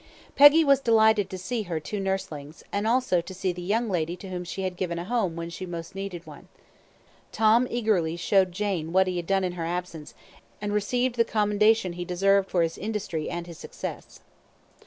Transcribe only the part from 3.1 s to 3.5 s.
to